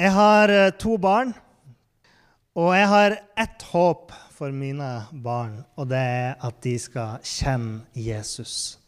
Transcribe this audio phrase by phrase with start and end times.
[0.00, 1.34] Jeg har eh, to barn,
[2.56, 7.82] og jeg har ett håp for mine barn, og det er at de skal kjenne
[7.92, 8.78] Jesus.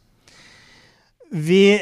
[1.28, 1.76] Vi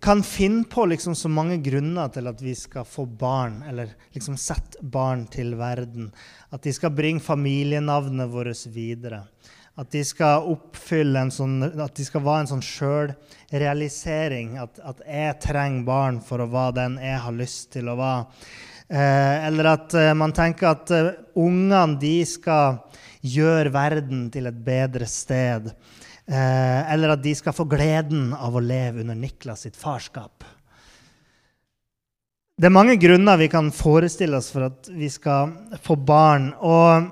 [0.00, 4.40] kan finne på liksom så mange grunner til at vi skal få barn, eller liksom
[4.40, 6.08] sette barn til verden.
[6.48, 9.26] At de skal bringe familienavnet vårt videre.
[9.80, 14.58] At de skal oppfylle en sånn, at de skal være en sånn sjølrealisering.
[14.60, 18.44] At, at jeg trenger barn for å være den jeg har lyst til å være.
[18.92, 22.82] Eh, eller at eh, man tenker at eh, ungene de skal
[23.24, 25.70] gjøre verden til et bedre sted.
[26.32, 30.44] Eller at de skal få gleden av å leve under Niklas sitt farskap.
[32.56, 35.50] Det er mange grunner vi kan forestille oss for at vi skal
[35.82, 36.52] få barn.
[36.62, 37.10] Og,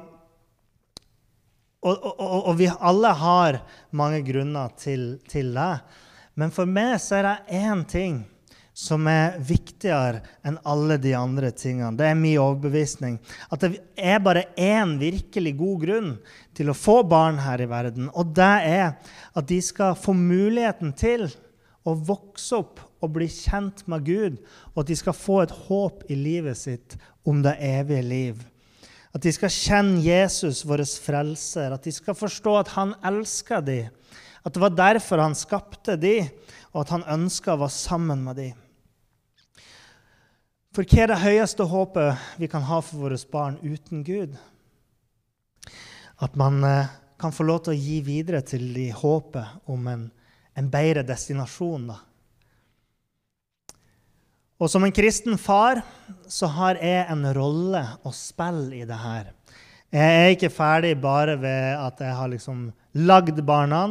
[1.81, 3.61] og, og, og vi alle har
[3.97, 5.73] mange grunner til, til det.
[6.37, 8.21] Men for meg så er det én ting
[8.81, 11.93] som er viktigere enn alle de andre tingene.
[11.99, 13.19] Det er min overbevisning.
[13.53, 16.13] At det er bare én virkelig god grunn
[16.57, 18.09] til å få barn her i verden.
[18.15, 18.95] Og det er
[19.37, 21.29] at de skal få muligheten til
[21.85, 24.41] å vokse opp og bli kjent med Gud,
[24.75, 28.43] og at de skal få et håp i livet sitt om det evige liv.
[29.11, 33.89] At de skal kjenne Jesus, vår frelser, at de skal forstå at han elsker dem.
[34.47, 36.31] At det var derfor han skapte dem,
[36.71, 38.67] og at han ønska å være sammen med dem.
[40.71, 44.37] For hva er det høyeste håpet vi kan ha for våre barn uten Gud?
[46.23, 50.07] At man eh, kan få lov til å gi videre til de håpet om en,
[50.55, 51.91] en bedre destinasjon.
[51.91, 51.99] da.
[54.61, 55.81] Og som en kristen far
[56.29, 59.31] så har jeg en rolle å spille i det her.
[59.91, 62.67] Jeg er ikke ferdig bare ved at jeg har liksom
[63.09, 63.87] lagd barna.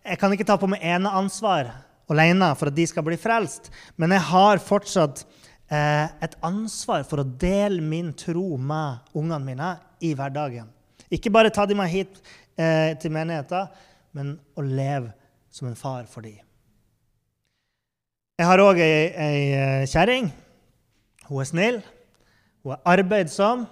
[0.00, 1.68] Jeg kan ikke ta på meg eneansvar
[2.08, 3.68] alene for at de skal bli frelst,
[4.00, 5.26] men jeg har fortsatt
[5.68, 9.70] eh, et ansvar for å dele min tro med ungene mine
[10.00, 10.72] i hverdagen.
[11.12, 12.20] Ikke bare ta de meg hit
[12.56, 13.68] eh, til menigheten,
[14.16, 15.12] men å leve
[15.52, 16.47] som en far for dem.
[18.38, 20.28] Jeg har òg ei, ei eh, kjerring.
[21.26, 21.78] Hun er snill.
[22.62, 23.64] Hun er arbeidsom,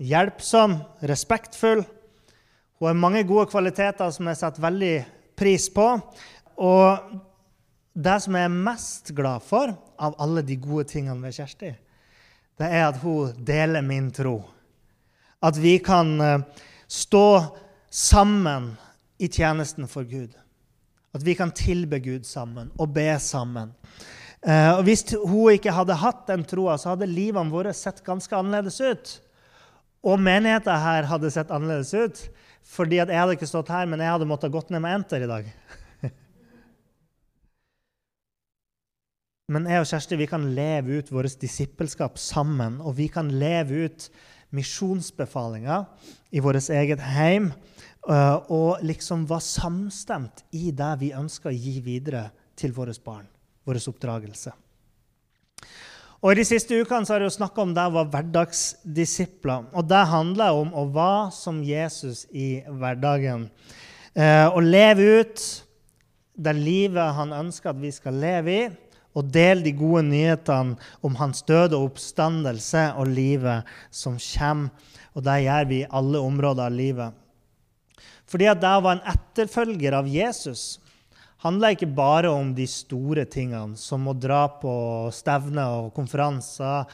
[0.00, 0.78] hjelpsom,
[1.10, 1.82] respektfull.
[2.80, 4.94] Hun har mange gode kvaliteter som jeg setter veldig
[5.36, 5.90] pris på.
[6.64, 7.12] Og
[7.92, 11.74] det som jeg er mest glad for av alle de gode tingene ved Kjersti,
[12.56, 14.38] det er at hun deler min tro.
[15.44, 17.26] At vi kan eh, stå
[17.92, 18.72] sammen
[19.20, 20.32] i tjenesten for Gud.
[21.12, 23.74] At vi kan tilbe Gud sammen og be sammen.
[24.42, 28.36] Eh, og Hvis hun ikke hadde hatt den troa, så hadde livene våre sett ganske
[28.36, 29.12] annerledes ut.
[30.02, 32.24] Og menigheten her hadde sett annerledes ut.
[32.72, 35.30] Fordi jeg hadde ikke stått her, men jeg hadde måttet gått ned med enter i
[35.30, 35.44] dag.
[39.52, 42.80] Men jeg og Kjersti vi kan leve ut vårt disippelskap sammen.
[42.80, 44.06] Og vi kan leve ut
[44.54, 45.84] misjonsbefalinger
[46.32, 47.52] i vårt eget heim.
[48.02, 53.28] Eh, og liksom være samstemt i det vi ønsker å gi videre til våre barn.
[53.62, 54.50] Vår oppdragelse.
[56.22, 59.68] Og I de siste ukene så har jeg snakka om det å være hverdagsdisipler.
[59.74, 63.48] Og det handler om å være som Jesus i hverdagen.
[64.14, 65.46] Eh, å leve ut
[66.34, 68.70] det livet han ønsker at vi skal leve i
[69.12, 74.70] og dele de gode nyhetene om hans døde oppstandelse og livet som kommer.
[75.12, 77.21] Og det gjør vi i alle områder av livet.
[78.32, 80.78] Fordi at det å være en etterfølger av Jesus
[81.42, 84.74] handler ikke bare om de store tingene, som å dra på
[85.12, 86.86] stevner og konferanser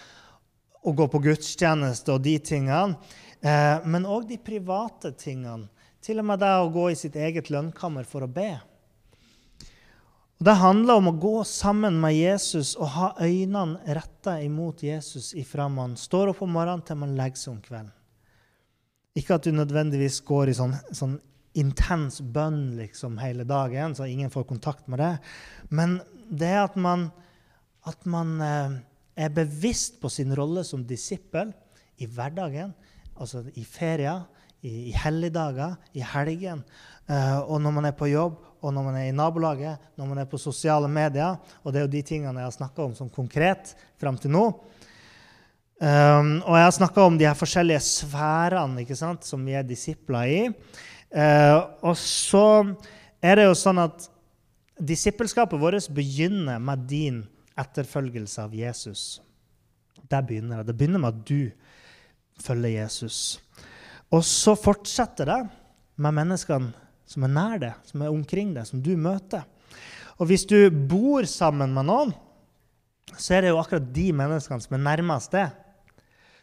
[0.83, 2.97] og gå på gudstjeneste og de tingene,
[3.43, 5.69] eh, men òg de private tingene.
[6.03, 8.51] Til og med det å gå i sitt eget lønnkammer for å be.
[10.39, 15.33] Og Det handler om å gå sammen med Jesus og ha øynene retta imot Jesus
[15.35, 17.95] ifra man står opp om morgenen til man legger seg om kvelden.
[19.19, 21.19] Ikke at du nødvendigvis går i sånn, sånn
[21.59, 25.15] intens bønn liksom, hele dagen, så ingen får kontakt med det.
[25.69, 27.09] Men det at man,
[27.89, 28.77] at man eh,
[29.19, 31.53] er bevisst på sin rolle som disippel
[31.99, 32.75] i hverdagen,
[33.19, 34.27] altså i ferier,
[34.61, 36.63] i, i helligdager, i helgen,
[37.07, 40.19] eh, og når man er på jobb, og når man er i nabolaget, når man
[40.23, 41.37] er på sosiale medier.
[41.63, 44.49] Og det er jo de tingene jeg har snakka om som konkret fram til nå.
[45.79, 48.83] Um, og jeg har snakka om de her forskjellige sfærene
[49.23, 50.41] som vi er disipler i.
[51.09, 52.75] Uh, og så
[53.25, 54.09] er det jo sånn at
[54.79, 57.23] disippelskapet vårt begynner med din
[57.59, 59.21] etterfølgelse av Jesus.
[60.09, 60.71] Der begynner det.
[60.71, 61.49] Det begynner med at du
[62.43, 63.41] følger Jesus.
[64.15, 65.41] Og så fortsetter det
[65.99, 66.73] med menneskene
[67.09, 69.47] som er nær deg, som er omkring deg, som du møter.
[70.19, 72.13] Og hvis du bor sammen med noen,
[73.17, 75.55] så er det jo akkurat de menneskene som er nærmest deg.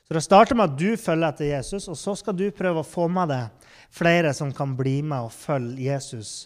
[0.07, 2.85] Så Det starter med at du følger etter Jesus, og så skal du prøve å
[2.85, 6.45] få med deg flere som kan bli med og følge Jesus.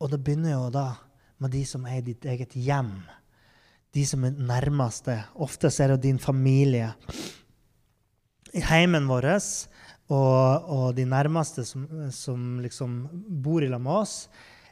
[0.00, 0.86] Og det begynner jo da
[1.36, 2.94] med de som er i ditt eget hjem.
[3.92, 5.18] De som er nærmeste.
[5.36, 6.94] Ofte er det din familie.
[8.56, 9.28] I heimen vår
[10.06, 13.00] og, og de nærmeste som, som liksom
[13.42, 14.28] bor i lag med oss,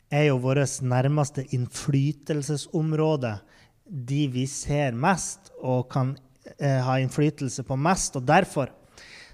[0.08, 3.36] er jo vårt nærmeste innflytelsesområde.
[3.84, 6.14] De vi ser mest og kan
[6.58, 8.16] eh, ha innflytelse på mest.
[8.16, 8.72] og Derfor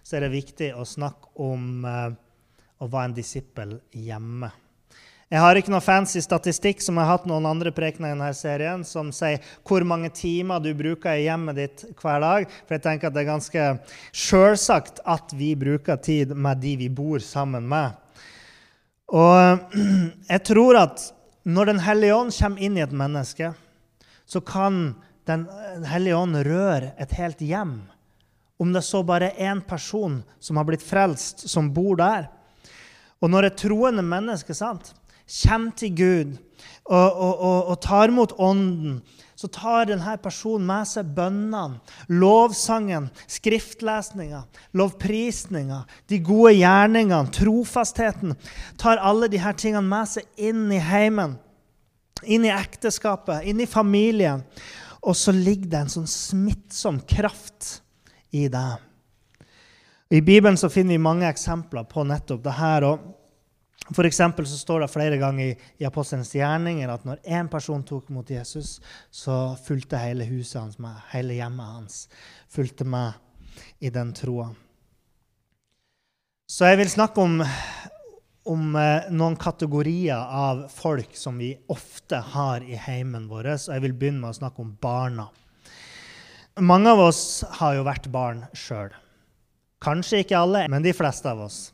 [0.03, 2.11] så er det viktig å snakke om eh,
[2.81, 4.51] å være en disippel hjemme.
[5.31, 8.33] Jeg har ikke noe fancy statistikk som jeg har hatt noen andre prekener i denne
[8.35, 12.49] serien, som sier hvor mange timer du bruker i hjemmet ditt hver dag.
[12.67, 13.67] For jeg tenker at det er ganske
[14.11, 17.95] sjølsagt at vi bruker tid med de vi bor sammen med.
[19.15, 19.71] Og
[20.33, 21.07] jeg tror at
[21.41, 23.55] når Den hellige ånd kommer inn i et menneske,
[24.29, 24.97] så kan
[25.31, 27.79] den hellige ånd rører et helt hjem.
[28.61, 32.29] Om det så bare er én person som har blitt frelst, som bor der.
[33.21, 34.93] Og når et troende menneske sant,
[35.31, 36.37] kommer til Gud
[36.85, 39.01] og, og, og, og tar imot Ånden,
[39.41, 41.79] så tar denne personen med seg bønnene,
[42.13, 44.43] lovsangen, skriftlesninga,
[44.77, 45.79] lovprisninga,
[46.13, 48.35] de gode gjerningene, trofastheten.
[48.77, 51.39] Tar alle disse tingene med seg inn i heimen,
[52.21, 54.45] inn i ekteskapet, inn i familien.
[55.01, 57.81] Og så ligger det en sånn smittsom kraft
[58.37, 58.69] i det.
[60.11, 62.87] I Bibelen så finner vi mange eksempler på nettopp det her.
[63.91, 68.11] For så står det flere ganger i, i Apostelens gjerninger at når én person tok
[68.13, 68.79] mot Jesus,
[69.11, 72.05] så fulgte hele huset hans med, hele hjemmet hans
[72.51, 73.17] fulgte med
[73.81, 74.51] i den troa.
[76.51, 77.41] Så jeg vil snakke om
[78.49, 83.53] om eh, noen kategorier av folk som vi ofte har i heimen vår.
[83.53, 85.29] Og jeg vil begynne med å snakke om barna.
[86.61, 88.91] Mange av oss har jo vært barn sjøl.
[89.81, 91.71] Kanskje ikke alle, men de fleste av oss.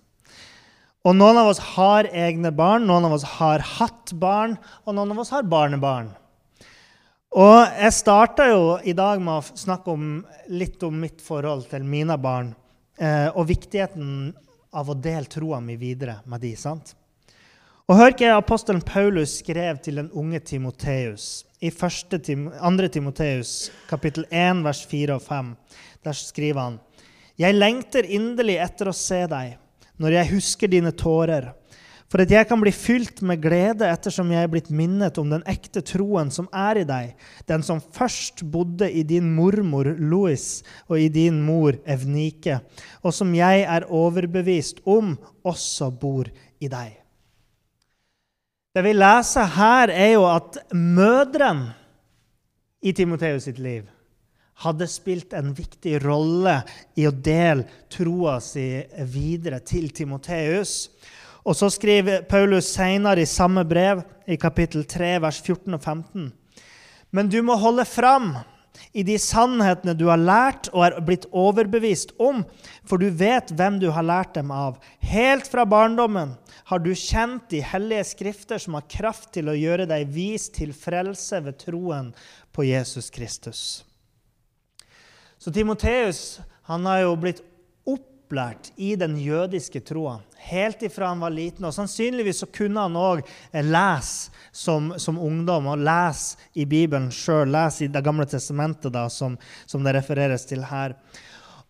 [1.07, 5.15] Og noen av oss har egne barn, noen av oss har hatt barn, og noen
[5.15, 6.11] av oss har barnebarn.
[7.37, 10.07] Og jeg starta jo i dag med å snakke om,
[10.51, 12.55] litt om mitt forhold til mine barn,
[12.99, 14.35] eh, og viktigheten
[14.77, 16.93] av å dele troa mi videre med de, sant?
[17.87, 22.19] Og Hør hva apostelen Paulus skrev til den unge Timoteus i 2.
[22.91, 23.53] Timoteus
[23.87, 25.53] kapittel 1, vers 4 og 5.
[26.05, 26.81] Der skriver han.:
[27.39, 29.55] Jeg lengter inderlig etter å se deg,
[30.03, 31.53] når jeg husker dine tårer
[32.07, 35.43] for at jeg kan bli fylt med glede ettersom jeg er blitt minnet om den
[35.51, 37.17] ekte troen som er i deg,
[37.51, 42.61] den som først bodde i din mormor Louis og i din mor Evnike,
[43.03, 45.17] og som jeg er overbevist om
[45.47, 46.31] også bor
[46.63, 46.95] i deg.
[48.77, 51.73] Det vi leser her, er jo at mødrene
[52.87, 53.87] i Timoteus sitt liv
[54.63, 56.59] hadde spilt en viktig rolle
[56.97, 58.65] i å dele troa si
[59.13, 60.87] videre til Timoteus.
[61.47, 66.31] Og så skriver Paulus senere i samme brev, i kapittel 3, vers 14 og 15.
[67.15, 68.33] Men du må holde fram
[68.97, 72.43] i de sannhetene du har lært og er blitt overbevist om,
[72.85, 74.81] for du vet hvem du har lært dem av.
[75.07, 76.35] Helt fra barndommen
[76.67, 80.75] har du kjent de hellige skrifter som har kraft til å gjøre deg vis til
[80.77, 82.11] frelse ved troen
[82.53, 83.61] på Jesus Kristus.
[85.39, 87.45] Så Timoteus han har jo blitt
[88.27, 91.65] opplært i den jødiske troa helt ifra han var liten.
[91.65, 93.23] Og sannsynligvis så kunne han òg
[93.67, 97.51] lese som, som, ungdom, og lese i Bibelen sjøl.
[97.53, 100.97] Lese i Det gamle testamentet, da, som, som, det refereres til her.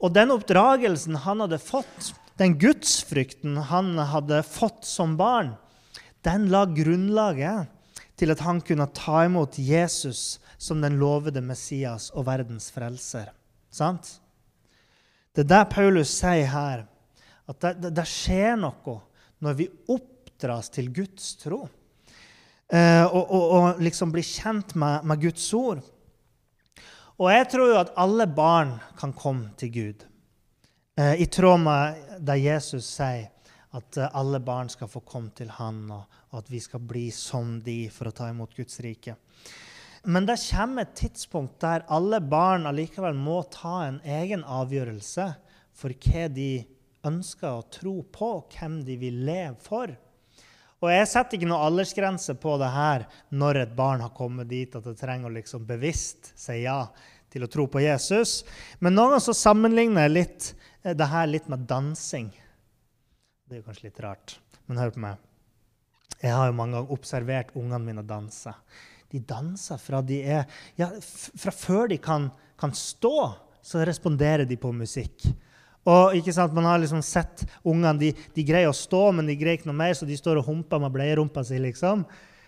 [0.00, 5.54] Og den oppdragelsen han hadde fått, den gudsfrykten han hadde fått som barn,
[6.26, 7.72] den la grunnlaget
[8.18, 13.30] til at han kunne ta imot Jesus som den lovede Messias og verdens frelser.
[13.72, 14.18] Sant?
[15.36, 16.86] Det er det Paulus sier her.
[17.46, 18.94] At det, det, det skjer noe
[19.44, 21.66] når vi oppdras til Guds tro.
[22.72, 25.84] Eh, og, og, og, liksom blir kjent med, med, Guds ord.
[27.20, 30.06] Og jeg tror jo at alle barn kan komme til Gud.
[30.96, 33.28] Eh, I tråd med det Jesus sier,
[33.76, 37.58] at eh, alle barn skal få komme til Han, og, at vi skal bli som
[37.64, 39.14] de for å ta imot Guds rike.
[40.06, 45.26] Men det kommer et tidspunkt der alle barn allikevel må ta en egen avgjørelse
[45.76, 46.50] for hva de
[47.06, 49.90] ønsker å tro på, hvem de vil leve for.
[50.84, 54.74] Og jeg setter ikke noe aldersgrense på det her når et barn har kommet dit
[54.76, 56.82] at det trenger å liksom bevisst si ja
[57.32, 58.42] til å tro på Jesus.
[58.78, 60.50] Men noen ganger så sammenligner jeg litt,
[60.84, 62.30] eh, det her litt med dansing.
[63.46, 65.16] Det er kanskje litt rart, men hør på meg.
[66.22, 68.54] Jeg har jo mange ganger observert ungene mine danse.
[69.12, 70.46] De danser fra de er
[70.78, 73.32] Ja, fra før de kan, kan stå,
[73.62, 75.28] så responderer de på musikk.
[75.86, 79.36] Og ikke sant, Man har liksom sett ungene de, de, greier å stå, men de
[79.38, 81.60] greier ikke noe mer, så de står og humper med bleierumpa si.
[81.62, 82.02] liksom.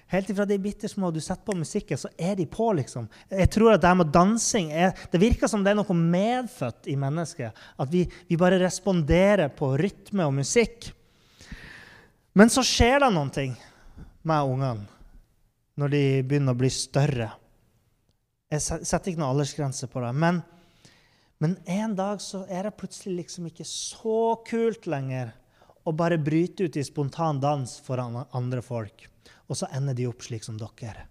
[0.08, 2.70] Helt ifra de er bitte små, du setter på musikken, så er de på.
[2.74, 3.06] liksom.
[3.30, 6.88] Jeg tror at det her med dansing er, det virker som det er noe medfødt
[6.88, 7.66] i mennesket.
[7.78, 10.90] At vi, vi bare responderer på rytme og musikk.
[12.34, 13.58] Men så skjer det noen ting
[14.26, 14.97] med ungene
[15.78, 17.30] når de begynner å bli større.
[18.50, 20.12] Jeg setter ikke noen aldersgrense på det.
[20.14, 20.42] men
[21.38, 25.30] men en dag så er det plutselig liksom ikke så kult lenger
[25.86, 29.06] å bare bryte ut i spontan dans foran andre folk.
[29.46, 31.06] Og så ender de opp slik som dere.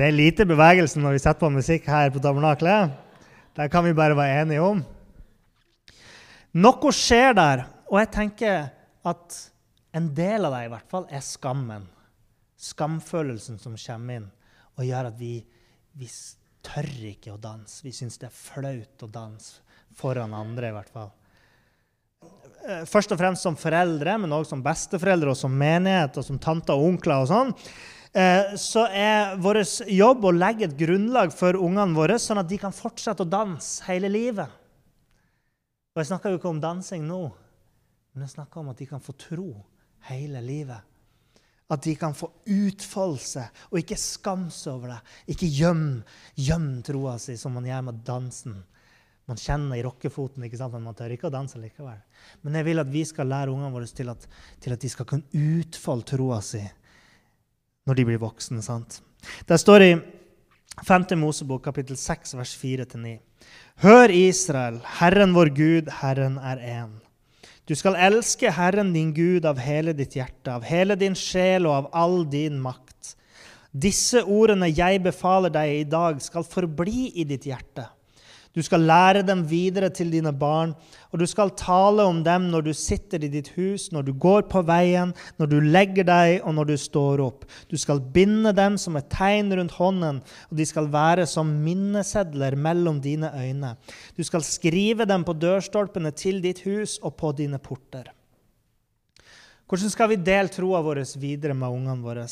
[0.00, 2.96] Det er lite bevegelse når vi setter på musikk her på tabernaklet.
[3.52, 4.80] Det kan vi bare være enige om.
[6.56, 8.64] Noe skjer der, og jeg tenker
[9.04, 9.36] at
[9.92, 11.88] en del av det i hvert fall er skammen.
[12.62, 14.30] Skamfølelsen som kommer inn
[14.78, 15.34] og gjør at vi
[15.98, 16.08] vi
[16.64, 17.82] tør ikke å danse.
[17.84, 19.60] Vi syns det er flaut å danse
[19.98, 21.10] foran andre, i hvert fall.
[22.62, 26.38] Eh, først og fremst som foreldre, men også som besteforeldre og som menighet og som
[26.40, 27.22] tanter og onkler.
[27.22, 27.54] og sånn,
[28.14, 32.58] eh, Så er vår jobb å legge et grunnlag for ungene våre, sånn at de
[32.58, 34.48] kan fortsette å danse hele livet.
[35.94, 37.32] Og Jeg snakker jo ikke om dansing nå,
[38.14, 39.64] men jeg snakker om at de kan få tro
[40.10, 40.88] hele livet.
[41.72, 44.98] At de kan få utfoldelse og ikke skamme seg over det.
[45.34, 46.02] Ikke gjem,
[46.36, 48.58] gjem troa si som man gjør med dansen.
[49.30, 50.74] Man kjenner i rockefoten, ikke sant?
[50.74, 52.00] men man tør ikke å danse likevel.
[52.42, 54.26] Men jeg vil at vi skal lære ungene våre til at,
[54.60, 56.62] til at de skal kunne utfolde troa si
[57.86, 58.62] når de blir voksne.
[58.62, 59.00] sant?
[59.46, 59.92] Det står i
[60.82, 61.06] 5.
[61.20, 63.16] Mosebok kapittel 6 vers 4-9.
[63.82, 66.92] Hør Israel, Herren vår Gud, Herren er én.
[67.68, 71.76] Du skal elske Herren din Gud av hele ditt hjerte, av hele din sjel og
[71.76, 73.14] av all din makt.
[73.70, 77.86] Disse ordene jeg befaler deg i dag, skal forbli i ditt hjerte.
[78.52, 80.74] Du skal lære dem videre til dine barn,
[81.08, 84.44] og du skal tale om dem når du sitter i ditt hus, når du går
[84.52, 87.46] på veien, når du legger deg, og når du står opp.
[87.72, 90.18] Du skal binde dem som et tegn rundt hånden,
[90.50, 93.70] og de skal være som minnesedler mellom dine øyne.
[94.16, 98.10] Du skal skrive dem på dørstolpene til ditt hus og på dine porter.
[99.64, 102.26] Hvordan skal vi dele troa vår videre med ungene våre?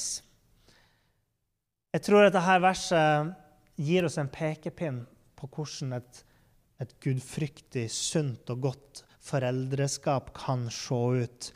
[1.90, 3.32] Jeg tror at dette verset
[3.80, 5.00] gir oss en pekepinn
[5.40, 6.24] på hvordan et,
[6.80, 11.50] et gudfryktig, sunt og godt foreldreskap kan se ut.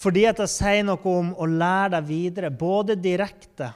[0.00, 3.72] Fordi at jeg sier noe om å lære deg videre, både direkte,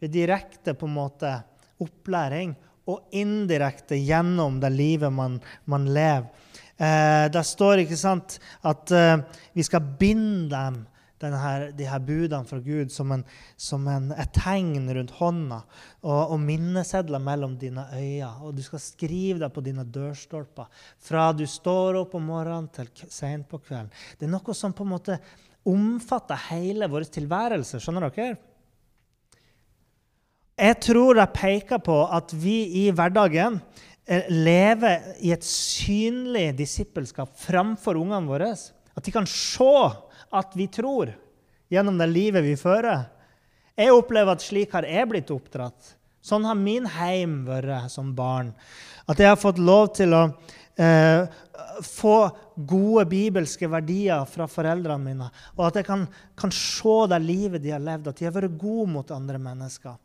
[0.00, 1.34] ved direkte på en måte
[1.80, 2.56] opplæring,
[2.90, 5.36] og indirekte gjennom det livet man,
[5.70, 6.26] man lever.
[6.80, 9.20] Eh, det står ikke sant, at eh,
[9.54, 10.80] vi skal binde dem
[11.20, 13.24] her, de her budene fra Gud som, en,
[13.60, 15.60] som en, et tegn rundt hånda
[16.00, 18.30] og, og minnesedler mellom dine øyne.
[18.46, 22.88] Og du skal skrive det på dine dørstolper fra du står opp om morgenen til
[23.12, 23.92] sent på kvelden.
[24.18, 25.20] Det er noe som på en måte
[25.68, 27.80] omfatter hele vår tilværelse.
[27.82, 28.38] Skjønner dere?
[30.60, 33.60] Jeg tror det peker på at vi i hverdagen
[34.04, 38.50] eh, lever i et synlig disippelskap framfor ungene våre.
[38.96, 39.72] At de kan se
[40.30, 41.12] at vi tror
[41.70, 43.08] gjennom det livet vi fører.
[43.78, 45.94] Jeg opplever at slik har jeg blitt oppdratt.
[46.20, 48.52] Sånn har min heim vært som barn.
[49.08, 50.24] At jeg har fått lov til å
[50.76, 51.22] eh,
[51.86, 52.16] få
[52.54, 55.30] gode bibelske verdier fra foreldrene mine.
[55.56, 56.04] Og at jeg kan,
[56.36, 59.96] kan se det livet de har levd, at de har vært gode mot andre mennesker.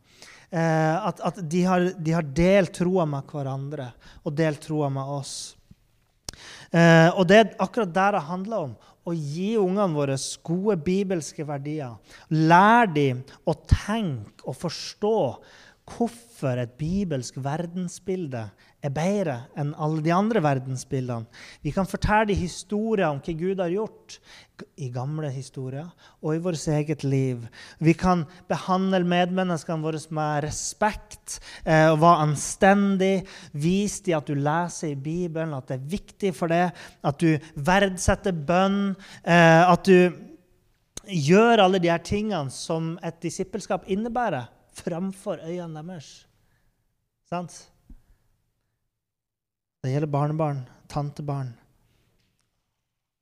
[0.50, 3.90] Eh, at, at de, har, de, har, delt troa med hverandre
[4.22, 5.36] og delt troa med oss.
[6.70, 11.46] Eh, og det er akkurat det det handler om å gi ungene våre gode bibelske
[11.46, 11.94] verdier.
[12.30, 15.16] Lær dem å tenke og forstå
[15.86, 18.42] hvorfor et bibelsk verdensbilde
[18.84, 21.28] er bedre enn alle de andre verdensbildene.
[21.62, 24.18] Vi kan fortelle historier om hva Gud har gjort
[24.82, 25.88] i gamle historier
[26.22, 27.44] og i vårt eget liv.
[27.78, 33.14] Vi kan behandle medmenneskene våre med respekt eh, og være anstendig.
[33.54, 36.74] Vis dem at du leser i Bibelen, at det er viktig for deg,
[37.06, 40.10] at du verdsetter bønn, eh, at du
[41.06, 46.26] gjør alle de her tingene som et disippelskap innebærer, framfor øynene deres.
[47.26, 47.54] Sant?
[49.82, 51.54] Det gjelder barnebarn, tantebarn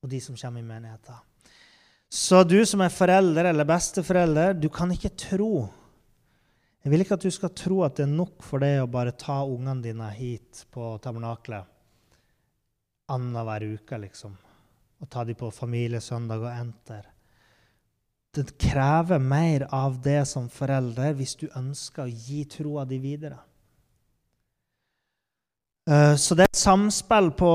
[0.05, 1.17] og de som kommer i menigheten.
[2.13, 5.55] Så du som er forelder eller besteforelder, du kan ikke tro
[6.85, 9.15] Jeg vil ikke at du skal tro at det er nok for deg å bare
[9.17, 11.65] ta ungene dine hit på tabernaklet
[13.09, 14.35] annenhver uke, liksom.
[15.01, 17.09] Og ta dem på familiesøndag og enter.
[18.35, 23.39] Det krever mer av det som forelder hvis du ønsker å gi troa di videre.
[25.87, 27.53] Eh, så det er et samspill på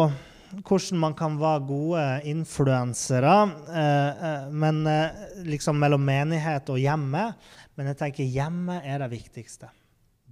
[0.64, 3.36] hvordan man kan være gode influensere
[3.74, 4.80] eh, eh, men
[5.50, 7.28] liksom mellom menighet og hjemme.
[7.76, 9.74] Men jeg tenker hjemme er det viktigste.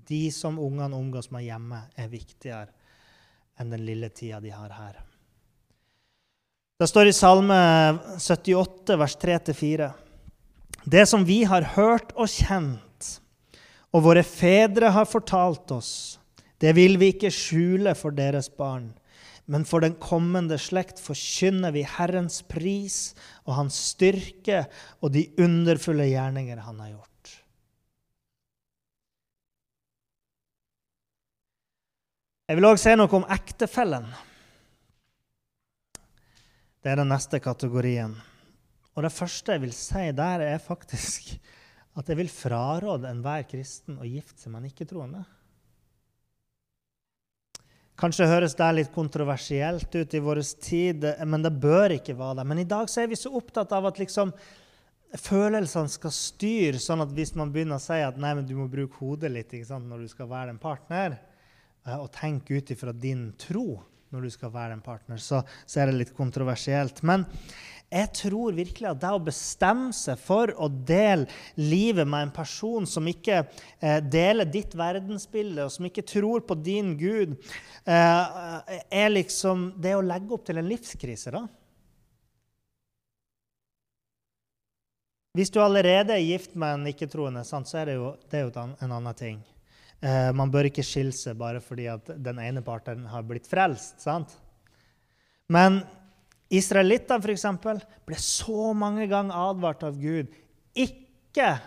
[0.08, 2.72] De som ungene omgås med hjemme, er viktigere
[3.60, 5.04] enn den lille tida de har her.
[6.77, 7.58] Det står i Salme
[8.22, 9.88] 78, vers 3-4.
[10.88, 13.08] Det som vi har hørt og kjent,
[13.91, 15.91] og våre fedre har fortalt oss,
[16.63, 18.94] det vil vi ikke skjule for deres barn.
[19.48, 23.15] Men for den kommende slekt forkynner vi Herrens pris
[23.46, 24.65] og Hans styrke
[25.00, 27.36] og de underfulle gjerninger Han har gjort.
[32.48, 34.08] Jeg vil òg si noe om ektefellen.
[36.79, 38.15] Det er den neste kategorien.
[38.98, 41.36] Og det første jeg vil si der, er faktisk
[41.98, 45.24] at jeg vil fraråde enhver kristen å gifte seg med en ikke-troende.
[47.98, 52.46] Kanskje høres det litt kontroversielt ut i vår tid, men det bør ikke være det.
[52.51, 54.34] Men i dag er vi så opptatt av at liksom
[55.18, 59.01] følelsene skal styre, sånn at hvis man begynner å si at nei, du må bruke
[59.01, 61.18] hodet litt når du skal være en partner,
[61.88, 63.80] eh, og tenke ut ifra din tro
[64.13, 67.01] når du skal være en partner, så, så er det litt kontroversielt.
[67.04, 67.25] Men
[67.88, 72.88] jeg tror virkelig at det å bestemme seg for å dele livet med en person
[72.89, 77.38] som ikke eh, deler ditt verdensbilde, og som ikke tror på din Gud,
[77.88, 81.45] eh, er liksom det å legge opp til en livskrise, da.
[85.38, 88.65] Hvis du allerede er gift med en ikke-troende, så er det jo, det er jo
[88.65, 89.39] en annen ting.
[90.02, 94.02] Eh, man bør ikke skille seg bare fordi at den ene parten har blitt frelst.
[94.02, 94.34] sant?
[95.47, 95.86] Men
[96.54, 97.46] Israelittene f.eks.
[98.08, 100.32] ble så mange ganger advart av Gud.
[100.78, 101.58] Ikke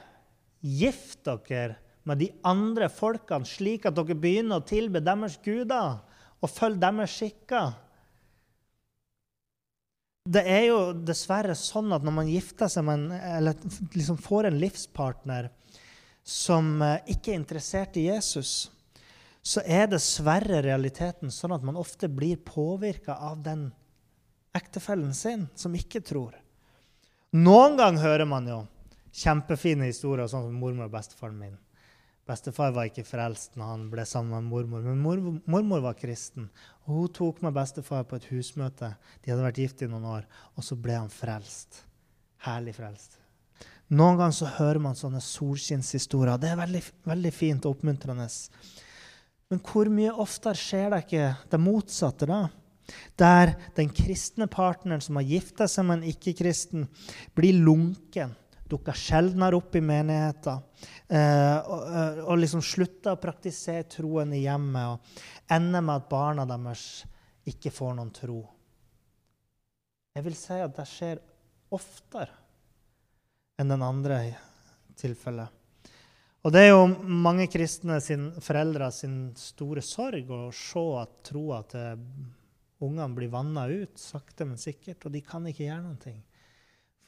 [0.60, 1.76] gift dere
[2.08, 6.00] med de andre folkene slik at dere begynner å tilbe deres guder
[6.40, 7.72] og følge deres skikker.
[10.30, 14.48] Det er jo dessverre sånn at når man gifter seg med en, eller liksom får
[14.48, 15.48] en livspartner
[16.24, 18.70] som eh, ikke er interessert i Jesus,
[19.40, 23.70] så er dessverre realiteten sånn at man ofte blir påvirka av den
[24.56, 26.36] ektefellen sin, som ikke tror.
[27.36, 28.60] Noen ganger hører man jo
[29.14, 31.58] kjempefine historier, sånn som mormor og bestefaren min.
[32.30, 36.50] Bestefar var ikke frelst når han ble sammen med mormor, men mormor, mormor var kristen.
[36.86, 38.92] Og Hun tok med bestefar på et husmøte.
[39.22, 41.82] De hadde vært gift i noen år, og så ble han frelst.
[42.46, 43.18] Herlig frelst.
[43.90, 46.38] Noen ganger så hører man sånne solskinnshistorier.
[46.38, 48.28] Det er veldig, veldig fint og oppmuntrende.
[49.50, 52.44] Men hvor mye oftere skjer det ikke det motsatte, da?
[53.18, 56.86] Der den kristne partneren som har gifta seg med en ikke-kristen,
[57.36, 58.34] blir lunken,
[58.70, 60.60] dukker sjeldnere opp i menigheten
[61.10, 66.46] eh, eh, og, liksom slutter å praktisere troen i hjemmet og ender med at barna
[66.46, 66.84] deres
[67.50, 68.40] ikke får noen tro.
[70.14, 71.22] Jeg vil si at det skjer
[71.74, 72.34] oftere
[73.60, 74.20] enn den andre
[74.98, 75.56] tilfellet.
[76.40, 81.60] Og det er jo mange kristne sin, foreldre sin store sorg å se at troa
[81.68, 82.00] til
[82.80, 86.14] Ungene blir vanna ut sakte, men sikkert, og de kan ikke gjøre noe.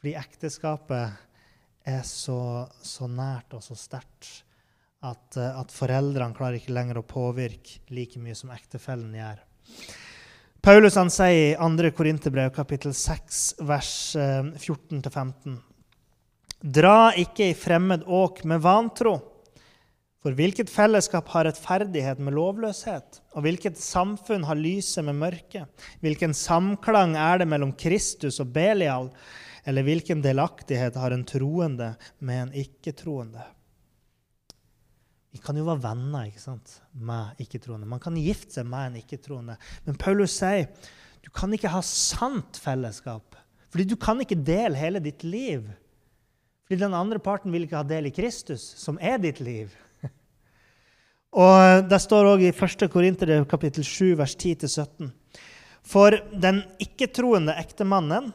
[0.03, 4.43] Fordi ekteskapet er så, så nært og så sterkt
[5.03, 9.43] at, eh, at, foreldrene klarer ikke lenger å påvirke like mye som ektefellen gjør.
[10.63, 11.91] Paulus han sier i 2.
[11.97, 15.61] Korinterbrev kapittel 6 vers 14-15.: eh,
[16.63, 19.17] Dra ikke i fremmed åk med vantro.
[20.23, 23.19] For hvilket fellesskap har rettferdighet med lovløshet?
[23.35, 25.65] Og hvilket samfunn har lyset med mørke?
[26.05, 29.11] Hvilken samklang er det mellom Kristus og Belial?
[29.67, 33.43] Eller hvilken delaktighet har en troende med en ikke-troende?
[35.33, 37.89] Vi kan jo være venner ikke sant, med ikke-troende.
[37.89, 39.59] Man kan gifte seg med en ikke-troende.
[39.87, 40.69] Men Paulus sier
[41.23, 43.39] du kan ikke ha sant fellesskap.
[43.73, 45.67] Fordi du kan ikke dele hele ditt liv.
[46.67, 49.73] Fordi den andre parten vil ikke ha del i Kristus, som er ditt liv.
[51.33, 52.89] Og Det står òg i 1.
[52.93, 55.09] Korinter kapittel 7, vers 10-17.
[55.83, 58.29] For den ikke-troende ektemannen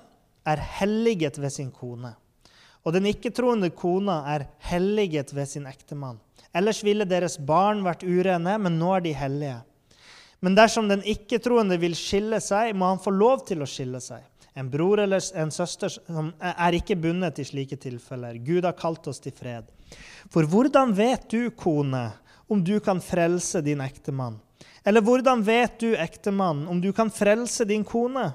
[0.47, 2.15] er helliget ved sin kone.
[2.87, 6.21] og den ikke-troende kona er helliget ved sin ektemann.
[6.55, 9.57] Ellers ville deres barn vært urene, men nå er de hellige.
[10.39, 14.23] Men dersom den ikke-troende vil skille seg, må han få lov til å skille seg.
[14.55, 15.91] En bror eller en søster
[16.39, 18.39] er ikke bundet i slike tilfeller.
[18.39, 19.67] Gud har kalt oss til fred.
[20.31, 22.07] For hvordan vet du, kone,
[22.47, 24.39] om du kan frelse din ektemann?
[24.87, 28.31] Eller hvordan vet du, ektemann, om du kan frelse din kone?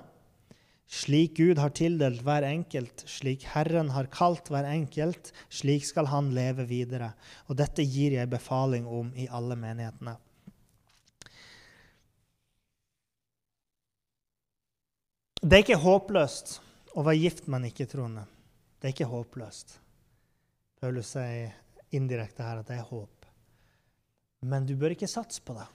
[0.93, 6.29] Slik Gud har tildelt hver enkelt, slik Herren har kalt hver enkelt, slik skal han
[6.37, 7.15] leve videre.
[7.49, 10.19] Og dette gir jeg befaling om i alle menighetene.
[15.43, 16.59] Det er ikke håpløst
[16.93, 18.27] å være gift med en ikke-troende.
[18.79, 19.79] Det er ikke håpløst.
[20.79, 21.57] Paulus sier
[21.97, 23.12] indirekte her at det er håp.
[24.43, 25.69] Men du bør ikke satse på det.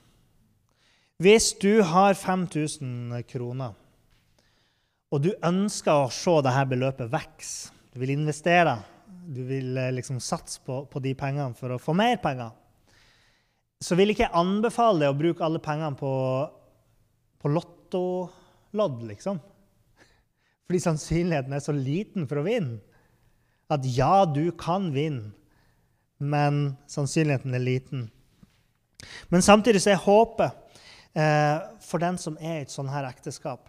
[1.18, 3.74] Hvis du har 5000 kroner
[5.08, 8.76] og du ønsker å se dette beløpet vokse, du vil investere,
[9.08, 12.52] du vil eh, liksom satse på, på, de pengene for å få mer penger,
[13.80, 16.12] så vil ikke jeg anbefale deg å bruke alle pengene på,
[17.40, 19.40] på lottolodd, liksom.
[20.68, 22.82] Fordi sannsynligheten er så liten for å vinne.
[23.72, 25.32] At ja, du kan vinne,
[26.18, 28.06] men sannsynligheten er liten.
[29.28, 30.78] Men samtidig så er håpet
[31.14, 33.68] eh, for den som er i et sånt her ekteskap,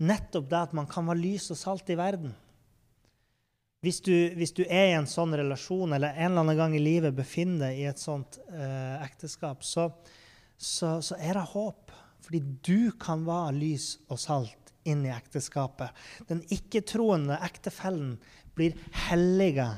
[0.00, 2.32] nettopp det at man kan være lys og salt i verden.
[3.80, 6.82] Hvis du, hvis du, er i en sånn relasjon eller en eller annen gang i
[6.82, 9.86] livet befinner deg i et sånt eh, ekteskap, så,
[10.60, 11.94] så, så, er det håp.
[12.20, 15.96] Fordi du kan være lys og salt inn i ekteskapet.
[16.28, 18.18] Den ikke-troende ektefellen
[18.56, 18.76] blir
[19.08, 19.70] hellige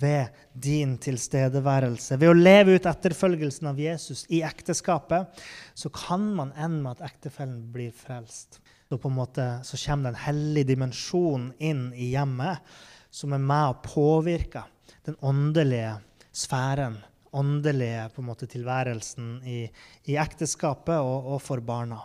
[0.00, 2.18] ved din tilstedeværelse.
[2.20, 7.10] Ved å leve ut etterfølgelsen av Jesus i ekteskapet så kan man ende med at
[7.12, 12.12] ektefellen blir frelst så, på en måte, så kommer det en hellig dimensjon inn i
[12.12, 12.74] hjemmet
[13.10, 14.68] som er med og påvirker
[15.06, 15.96] den åndelige
[16.34, 16.98] sfæren,
[17.34, 19.64] åndelige på en måte, tilværelsen i,
[20.10, 22.02] i ekteskapet og, og, for barna.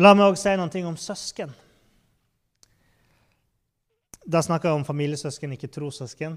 [0.00, 1.54] La meg også si noe om søsken.
[4.30, 6.36] Da snakker jeg om familiesøsken, ikke trossøsken.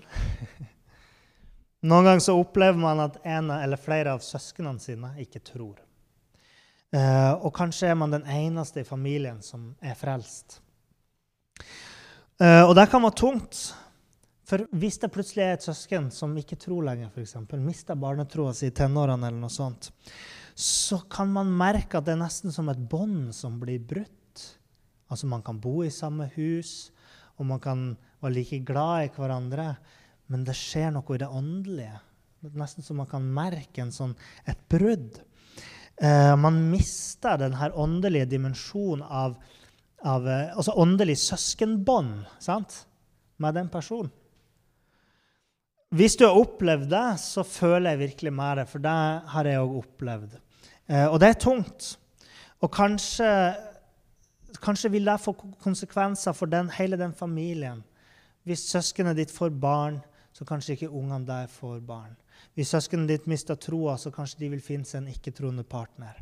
[1.90, 5.82] Noen ganger så opplever man at en eller flere av søsknene sine ikke tror.
[6.94, 10.60] Uh, og kanskje er man den eneste i familien som er frelst.
[12.42, 13.62] Uh, og det kan være tungt.
[14.48, 18.72] For hvis det plutselig er et søsken som ikke tror lenger, f.eks., mister barnetroa si
[18.72, 19.92] i tenårene, eller noe sånt,
[20.54, 24.44] så kan man merke at det er nesten som et bånd som blir brutt.
[25.10, 26.93] Altså Man kan bo i samme hus,
[27.44, 27.84] og man kan
[28.24, 29.68] være like glad i hverandre,
[30.32, 32.00] men det skjer noe i det åndelige.
[32.44, 34.16] Det Nesten som man kan merke sånn,
[34.48, 35.20] et brudd.
[36.02, 39.36] Eh, man mister den her åndelige dimensjonen av,
[40.04, 42.24] av eh, altså åndelig søskenbånd
[43.44, 44.12] med den personen.
[45.94, 48.96] Hvis du har opplevd det, så føler jeg virkelig med det, for det
[49.36, 50.40] har jeg òg opplevd.
[50.90, 51.92] Eh, og det er tungt.
[52.66, 53.28] Og kanskje,
[54.62, 57.84] kanskje vil det få konsekvenser for den, hele den familien.
[58.44, 60.02] Hvis søskenet ditt får barn,
[60.34, 62.16] så kanskje ikke ungene der får barn.
[62.54, 66.20] Hvis søskenet ditt mister troa, så kanskje de vil finne seg en ikke-troende partner.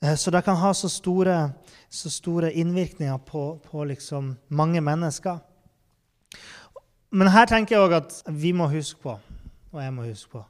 [0.00, 1.52] Eh, så det kan ha så store,
[1.88, 5.40] så store innvirkninger på, på liksom mange mennesker.
[7.10, 9.16] Men her tenker jeg òg at vi må huske på,
[9.72, 10.44] og jeg må huske på,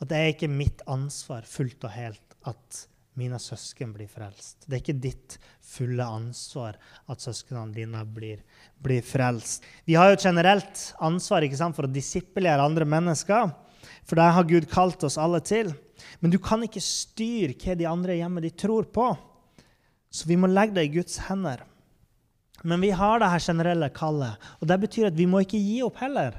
[0.00, 2.84] at det er ikke mitt ansvar fullt og helt at
[3.18, 4.64] mine søsken blir frelst.
[4.66, 6.78] Det er ikke ditt fulle ansvar
[7.10, 8.40] at søsknene dine blir,
[8.82, 9.64] blir frelst.
[9.86, 13.52] Vi har jo et generelt ansvar sant, for å disippelere andre mennesker.
[14.04, 15.70] For det har Gud kalt oss alle til.
[16.20, 19.12] Men du kan ikke styre hva de andre hjemme de tror på.
[20.10, 21.62] Så vi må legge det i Guds hender.
[22.64, 25.82] Men vi har det her generelle kallet, og det betyr at vi må ikke gi
[25.84, 26.38] opp heller.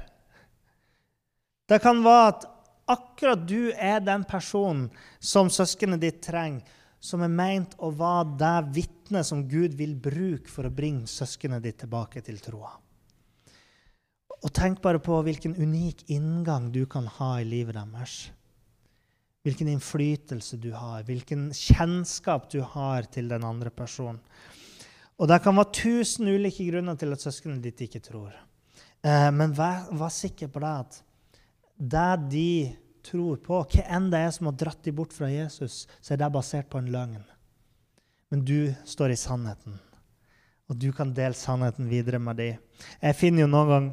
[1.70, 2.46] Det kan være at
[2.86, 4.88] akkurat du er den personen
[5.20, 6.64] som søskenet ditt trenger,
[7.00, 11.62] som er meint å være det vitnet som Gud vil bruke for å bringe søskenet
[11.62, 12.72] ditt tilbake til troa.
[14.42, 18.16] Og tenk bare på hvilken unik inngang du kan ha i livet deres.
[19.46, 24.18] Hvilken innflytelse du har, hvilken kjennskap du har til den andre personen.
[25.16, 28.34] Og det kan være tusen ulike grunner til at søskenet ditt ikke tror.
[29.00, 30.98] Eh, men vær, vær, sikker på det at
[31.76, 35.84] det de tror på, hva enn det er som har dratt dem bort fra Jesus,
[36.00, 37.22] så er det basert på en løgn.
[38.32, 39.76] Men du står i sannheten,
[40.66, 42.58] og du kan dele sannheten videre med dem.
[43.00, 43.88] Jeg finner jo noen gang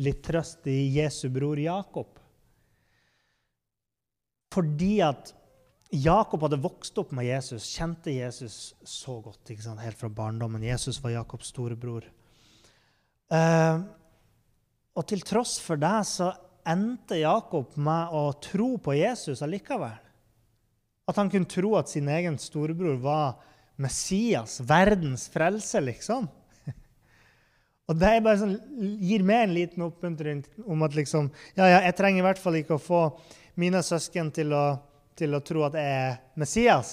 [0.00, 2.14] litt trøst i Jesu bror Jakob.
[4.54, 5.34] Fordi at
[5.90, 10.62] Jakob hadde vokst opp med Jesus, kjente Jesus så godt helt fra barndommen.
[10.62, 12.06] Jesus var Jakobs storebror.
[13.30, 13.82] Uh,
[14.94, 16.30] og til tross for det så
[16.72, 19.98] endte Jakob med å tro på Jesus allikevel.
[21.10, 23.40] At han kunne tro at sin egen storebror var
[23.80, 26.28] Messias, verdens frelse, liksom.
[27.88, 28.58] Og det sånn,
[29.02, 32.60] gir meg en liten oppmuntring om at liksom, ja, ja, jeg trenger i hvert fall
[32.60, 33.04] ikke å få
[33.60, 34.64] mine søsken til å,
[35.18, 36.92] til å tro at jeg er Messias.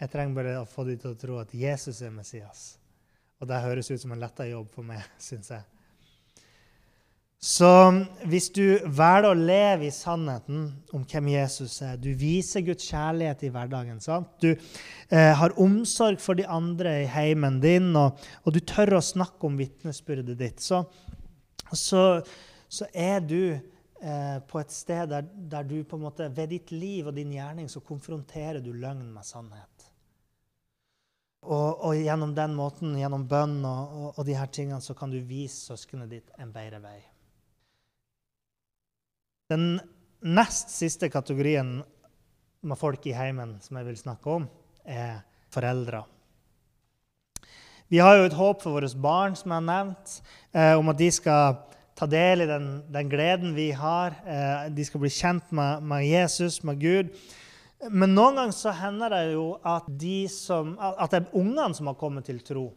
[0.00, 2.72] Jeg trenger bare å få dem til å tro at Jesus er Messias.
[3.42, 5.71] Og det høres ut som en letta jobb for meg, syns jeg.
[7.52, 7.68] Så
[8.30, 13.44] hvis du velger å leve i sannheten om hvem Jesus er, du viser Guds kjærlighet
[13.44, 14.30] i hverdagen, sant?
[14.40, 19.02] du eh, har omsorg for de andre i heimen din, og, og du tør å
[19.04, 20.80] snakke om vitnesbyrdet ditt, så,
[21.74, 22.22] så,
[22.72, 26.72] så, er du eh, på et sted der, der, du på en måte, ved ditt
[26.72, 29.90] liv og din gjerning så konfronterer du løgn med sannhet.
[31.42, 35.12] Og, og, gjennom den måten, gjennom bønn og, og, og de her tingene, så kan
[35.12, 37.00] du vise søskenet ditt en bedre vei.
[39.52, 39.76] Den
[40.22, 41.82] nest siste kategorien
[42.62, 44.46] med folk i heimen som jeg vil snakke om,
[44.86, 45.20] er
[45.52, 46.04] foreldre.
[47.92, 50.14] Vi har jo et håp for våre barn, som jeg har nevnt,
[50.54, 51.58] eh, om at de skal
[51.98, 54.16] ta del i den, den gleden vi har.
[54.24, 57.10] Eh, de skal bli kjent med, med Jesus, med Gud.
[57.90, 61.90] Men noen ganger så hender det jo at, de som, at det er ungene som
[61.90, 62.70] har kommet til tro,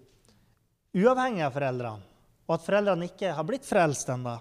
[0.97, 2.03] uavhengig av foreldrene,
[2.49, 4.35] og at foreldrene ikke har blitt frelst ennå.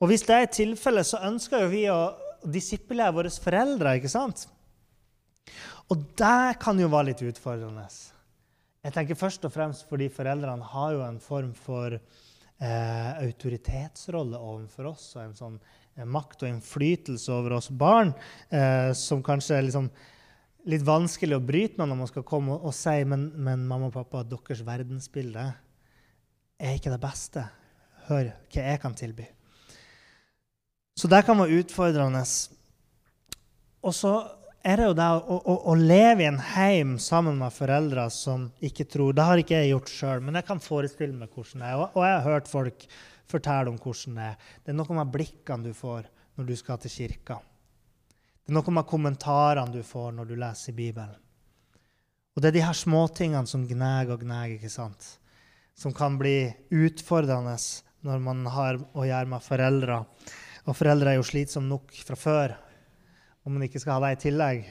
[0.00, 2.00] Og hvis det er tilfellet, så ønsker jo vi å
[2.40, 3.98] disippelere våre foreldre.
[3.98, 4.46] ikke sant?
[5.92, 7.84] Og det kan jo være litt utfordrende.
[8.80, 14.94] Jeg tenker først og fremst fordi foreldrene har jo en form for eh, autoritetsrolle overfor
[14.94, 15.10] oss.
[15.16, 15.60] og en sånn
[16.00, 18.12] Eh, makt og innflytelse over oss barn,
[18.48, 19.90] eh, som kanskje er liksom
[20.70, 23.88] litt vanskelig å bryte med når man skal komme og, og si men, men mamma
[23.88, 25.46] og pappa, deres verdensbilde
[26.60, 27.46] er ikke det beste.
[28.08, 29.26] Hør hva jeg kan tilby.
[31.00, 32.20] Så det kan være utfordrende.
[33.80, 34.10] Og så
[34.60, 38.50] er det jo det å, å, å, leve i en heim sammen med foreldre som
[38.60, 39.14] ikke tror.
[39.16, 41.78] Det har ikke jeg gjort sjøl, men jeg kan forestille meg hvordan det er.
[41.78, 42.84] Og, og jeg har hørt folk
[43.30, 44.50] fortelle om hvordan det er.
[44.60, 47.38] Det er noe med blikkene du får når du skal til kirka.
[48.44, 51.16] Det er noe med kommentarene du får når du leser Bibelen.
[52.36, 55.14] Og det er de her småtingene som gnager og gnager, ikke sant?
[55.80, 57.56] som kan bli utfordrende
[58.04, 60.02] når man har å gjøre med foreldre.
[60.68, 62.54] Og foreldre er jo slitsomme nok fra før,
[63.46, 64.68] om man ikke skal ha det i tillegg.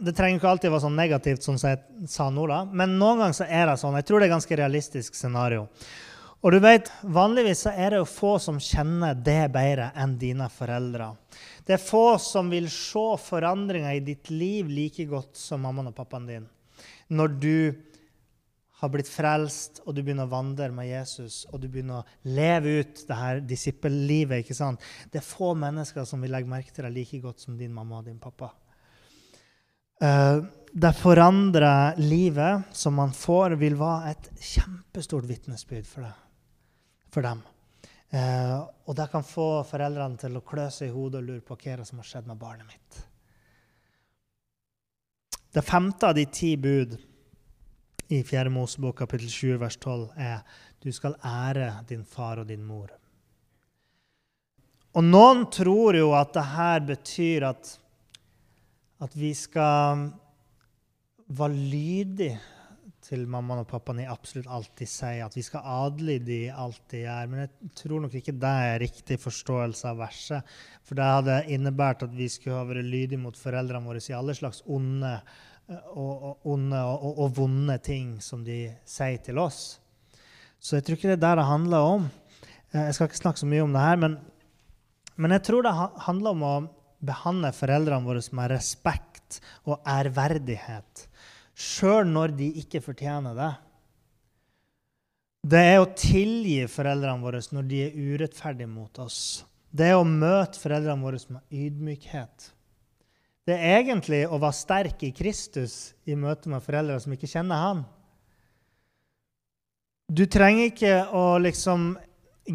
[0.00, 2.62] Det trenger ikke alltid være sånn negativt, som jeg sa nå, da.
[2.64, 3.98] men noen ganger så er det sånn.
[4.00, 5.66] Jeg tror det er et ganske realistisk scenario.
[6.40, 10.46] Og du vet, Vanligvis så er det jo få som kjenner det bedre enn dine
[10.48, 11.10] foreldre.
[11.68, 15.98] Det er få som vil se forandringer i ditt liv like godt som mammaen og
[15.98, 16.48] pappaen din.
[17.12, 17.56] Når du
[18.80, 22.78] har blitt frelst, og du begynner å vandre med Jesus, og du begynner å leve
[22.80, 24.40] ut det her disippellivet.
[24.40, 24.80] ikke sant?
[25.12, 27.98] Det er få mennesker som vil legge merke til deg like godt som din mamma
[28.00, 28.54] og din pappa.
[30.00, 36.08] Uh, det forandrer livet som man får, vil være et kjempestort vitnesbyrd for,
[37.12, 37.44] for dem.
[38.10, 41.58] Uh, og det kan få foreldrene til å klø seg i hodet og lure på
[41.60, 43.04] hva som har skjedd med barnet mitt.
[45.52, 46.96] Det femte av de ti bud
[48.10, 48.50] i 4.
[48.50, 50.40] Mosebok kapittel 7 vers 12 er
[50.82, 52.90] du skal ære din far og din mor.
[54.98, 57.76] Og noen tror jo at det her betyr at
[59.00, 60.10] at vi skal
[61.30, 62.40] være lydige
[63.00, 65.22] til mammaen og pappaen i absolutt alt de sier.
[65.24, 67.30] At vi skal adlyde de alt de gjør.
[67.30, 70.50] Men jeg tror nok ikke det er riktig forståelse av verset.
[70.84, 74.36] For det hadde innebært at vi skulle ha vært lydige mot foreldrene våre i alle
[74.36, 75.14] slags onde
[75.70, 79.78] og, onde og, og, vonde ting som de sier til oss.
[80.60, 82.10] Så jeg tror ikke det er der det handler om.
[82.72, 84.18] Eh, jeg skal ikke snakke så mye om det her, men,
[85.16, 86.54] men jeg tror det handler om å
[87.00, 91.06] behandle foreldrene våre med respekt og ærverdighet,
[91.54, 93.52] sjøl når de ikke fortjener det.
[95.40, 99.46] Det er å tilgi foreldrene våre når de er urettferdige mot oss.
[99.70, 102.50] Det er å møte foreldrene våre med ydmykhet.
[103.48, 107.62] Det er egentlig å være sterk i Kristus i møte med foreldre som ikke kjenner
[107.64, 107.82] Han.
[110.10, 111.92] Du trenger ikke å liksom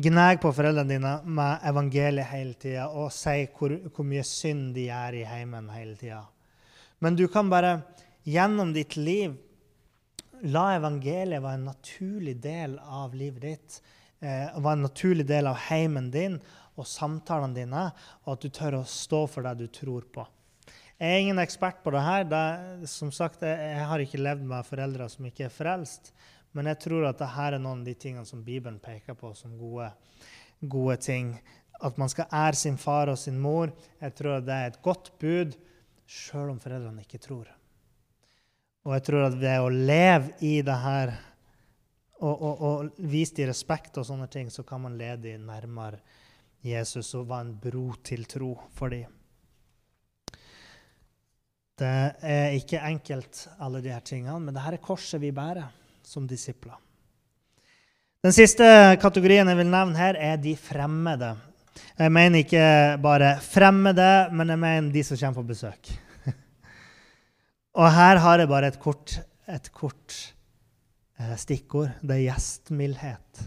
[0.04, 4.90] gnage på foreldrene dine med evangeliet hele tida og si hvor, hvor, mye synd de
[4.90, 6.26] gjør i heimen hele tida.
[7.00, 7.78] Men du kan bare
[8.28, 9.38] gjennom ditt liv
[10.52, 13.80] la evangeliet være en naturlig del av livet ditt.
[14.20, 16.38] Eh, være en naturlig del av heimen din
[16.76, 17.86] og samtalene dine,
[18.26, 20.26] og at du tør å stå for det du tror på.
[20.96, 22.24] Jeg er ingen ekspert på det her.
[22.32, 26.14] Det, som sagt, jeg har ikke levd med foreldre som ikke er frelst.
[26.56, 29.58] Men jeg tror at dette er noen av de tingene som Bibelen peker på som
[29.60, 29.90] gode,
[30.62, 31.34] gode ting.
[31.84, 33.74] At man skal ære sin far og sin mor.
[34.00, 35.58] Jeg tror at det er et godt bud,
[36.08, 37.52] sjøl om foreldrene ikke tror.
[38.86, 41.12] Og jeg tror at ved å leve i det her
[42.22, 46.00] og, og, og vise de respekt og sånne ting, så kan man lede dem nærmere
[46.64, 49.15] Jesus og være en bro til tro for dem.
[51.76, 55.68] Det er ikke enkelt, alle de her tingene, men dette er korset vi bærer
[56.08, 56.78] som disipler.
[58.24, 58.66] Den siste
[59.02, 61.34] kategorien jeg vil nevne her, er de fremmede.
[62.00, 62.64] Jeg mener ikke
[63.04, 65.92] bare fremmede, men jeg mener de som kommer på besøk.
[67.82, 69.20] Og her har jeg bare et kort,
[69.52, 70.16] et kort
[71.20, 71.92] eh, stikkord.
[72.02, 73.46] Det er gjestmildhet.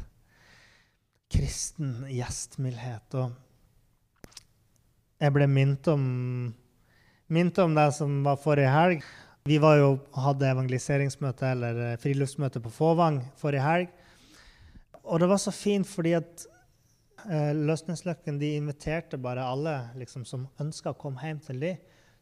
[1.33, 3.19] Kristen gjestmildhet.
[3.19, 3.33] Og
[5.19, 6.05] jeg ble minnet om
[7.29, 9.03] minte om det som var forrige helg.
[9.49, 13.93] Vi jo, hadde evangeliseringsmøte eller eh, friluftsmøte på Fåvang forrige helg.
[15.09, 16.45] Og det var så fint fordi at
[17.29, 21.79] eh, Løsningsløkken de inviterte bare alle liksom, som ønska å komme hjem til dem.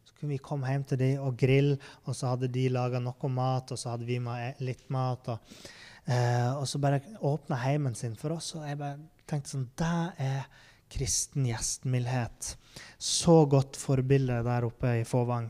[0.07, 1.75] Så kunne vi komme hjem til dem og grille,
[2.07, 5.27] og så hadde de laga noe mat, og så hadde vi med litt mat.
[5.33, 5.59] Og,
[6.05, 8.53] eh, og så bare åpna heimen sin for oss.
[8.55, 9.97] Og jeg bare tenkte sånn Det
[10.29, 10.47] er
[10.95, 12.55] kristen gjestmildhet.
[12.97, 15.49] Så godt forbilde der oppe i Fåvang.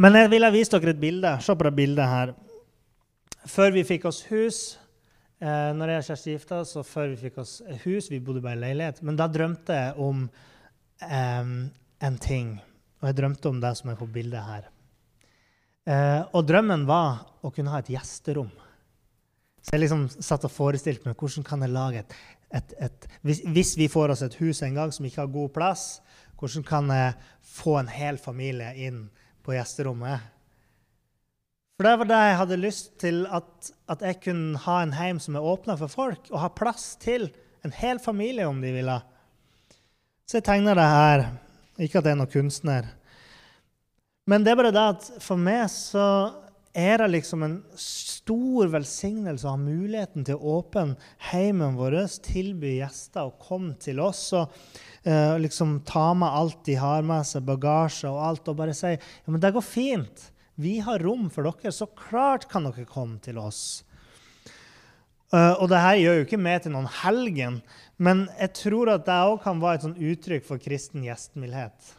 [0.00, 1.34] Men jeg vil vise dere et bilde.
[1.44, 2.32] Se på det bildet her.
[3.50, 4.60] Før vi fikk oss hus
[5.40, 7.54] eh, når jeg og Kjersti gifta og før vi fikk oss
[7.86, 9.02] hus Vi bodde bare i leilighet.
[9.04, 10.26] Men da drømte jeg om
[11.04, 11.54] eh,
[12.08, 12.54] en ting.
[13.00, 14.68] Og jeg drømte om det som er på bildet her.
[15.88, 18.50] Eh, og drømmen var å kunne ha et gjesterom.
[19.60, 22.14] Så jeg liksom satt og forestilte meg hvordan kan jeg lage et,
[22.54, 25.52] et, et hvis, hvis, vi får oss et hus en gang som ikke har god
[25.54, 25.84] plass,
[26.40, 29.04] hvordan kan jeg få en hel familie inn
[29.44, 30.24] på gjesterommet?
[31.78, 35.20] For det var det jeg hadde lyst til, at, at jeg kunne ha en heim
[35.22, 37.30] som er åpna for folk, og ha plass til
[37.64, 38.98] en hel familie om de ville.
[40.28, 41.24] Så jeg tegner det her.
[41.80, 42.88] Ikke at jeg er noen kunstner.
[44.28, 46.04] Men det er bare det at for meg så
[46.72, 50.94] er det liksom en stor velsignelse å ha muligheten til å åpne
[51.32, 54.54] heimen vår, tilby gjester å komme til oss og
[55.06, 58.94] uh, liksom ta med alt de har med seg, bagasje og alt, og bare si
[58.94, 60.26] ja, men det går fint.
[60.60, 63.82] Vi har rom for dere, så klart kan dere komme til oss.
[65.30, 67.60] Uh, og det her gjør jo ikke meg til noen helgen,
[67.98, 71.96] men jeg tror at det òg kan være et sånn uttrykk for kristen gjestmildhet.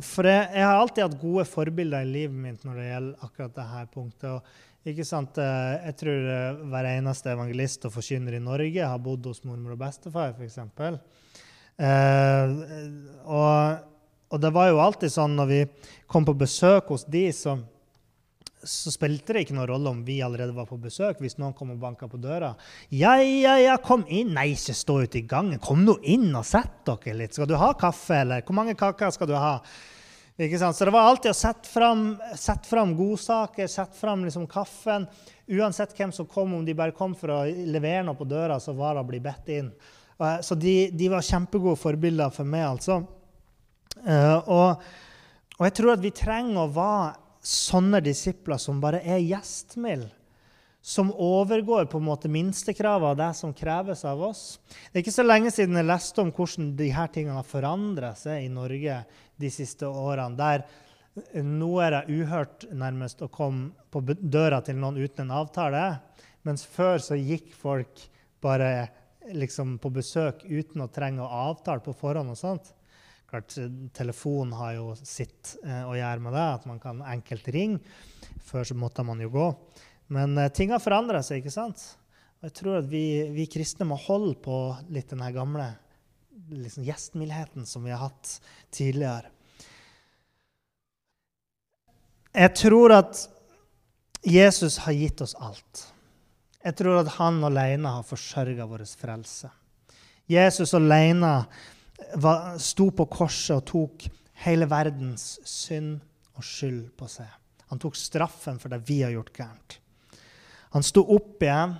[0.00, 3.56] For jeg, jeg, har alltid hatt gode forbilder i livet mitt når det gjelder akkurat
[3.58, 4.28] dette punktet.
[4.30, 5.38] Og, ikke sant?
[5.38, 9.76] Eh, jeg tror eh, hver eneste evangelist og forkynner i Norge har bodd hos mormor
[9.76, 10.58] og bestefar, f.eks.
[11.82, 12.54] Eh,
[13.22, 13.84] og,
[14.32, 15.60] og, det var jo alltid sånn når vi
[16.10, 17.58] kom på besøk hos de, så,
[18.64, 21.20] så spilte det ikke noen rolle om vi allerede var på besøk.
[21.22, 22.54] Hvis noen kom og banka på døra.
[22.90, 25.58] 'Ja, ja, ja, kom inn.' 'Nei, ikke stå ute i gangen.
[25.58, 29.10] Kom nå inn og sett dere litt.' 'Skal du ha kaffe, eller hvor mange kaker
[29.10, 29.60] skal du ha?'
[30.40, 30.76] Ikke sant?
[30.76, 35.04] Så det var alltid å sette fram, sette fram godsaker, sette fram liksom kaffen.
[35.52, 38.72] Uansett hvem som kom, om de bare kom for å levere noe på døra, så
[38.72, 39.68] var det å bli bedt inn.
[40.40, 43.02] Så de, de var kjempegode forbilder for meg, altså.
[44.02, 44.82] Eh, og,
[45.58, 47.10] og, jeg tror at vi trenger å være
[47.42, 50.10] sånne disipler som bare er gjestmilde
[50.84, 54.58] som overgår på en måte minstekravet av det som kreves av oss.
[54.90, 58.48] Det er ikke så lenge siden jeg leste om hvordan disse tingene har forandra seg
[58.48, 58.96] i Norge
[59.38, 60.34] de siste årene.
[60.34, 60.66] Der
[61.38, 65.84] nå er det uhørt nærmest å komme på døra til noen uten en avtale.
[66.42, 68.02] Mens før så gikk folk
[68.42, 68.88] bare
[69.30, 72.34] liksom på besøk uten å trenge å avtale på forhånd.
[72.34, 72.74] og sånt.
[73.32, 73.54] Klart,
[73.96, 77.80] Telefonen har jo sitt eh, å gjøre med det, at man kan enkelt ringe.
[78.44, 79.46] Før så måtte man jo gå.
[80.12, 81.40] Men eh, ting har forandra seg.
[81.40, 81.80] ikke sant?
[82.42, 84.58] Og jeg tror at vi, vi, kristne må holde på
[84.92, 85.70] litt den gamle
[86.52, 88.34] liksom, gjestmildheten som vi har hatt
[88.68, 89.32] tidligere.
[92.36, 93.26] Jeg tror at
[94.28, 95.86] Jesus har gitt oss alt.
[96.60, 99.48] Jeg tror at han alene har forsørga vår frelse.
[100.28, 101.38] Jesus alene
[102.14, 104.08] var, sto på korset og tok
[104.44, 106.00] hele verdens synd
[106.36, 107.28] og skyld på seg.
[107.72, 109.78] Han tok straffen for det vi har gjort gærent.
[110.72, 111.76] Han sto opp igjen.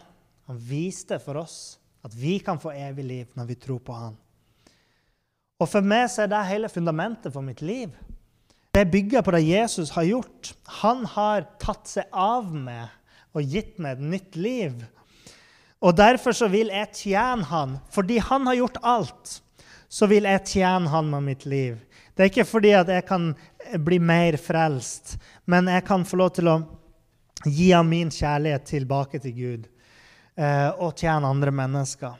[0.51, 4.17] Han viste for oss at vi kan få evig liv når vi tror på han.
[5.63, 7.93] Og For meg så er det hele fundamentet for mitt liv.
[8.75, 10.55] Det bygger på det Jesus har gjort.
[10.83, 12.91] Han har tatt seg av meg
[13.37, 14.83] og gitt meg et nytt liv.
[15.83, 17.77] Og Derfor så vil jeg tjene han.
[17.93, 19.37] Fordi han har gjort alt,
[19.93, 21.77] så vil jeg tjene han med mitt liv.
[22.17, 23.33] Det er ikke fordi at jeg kan
[23.85, 26.57] bli mer frelst, men jeg kan få lov til å
[27.45, 29.69] gi av min kjærlighet tilbake til Gud
[30.37, 32.19] eh, og tjene andre mennesker.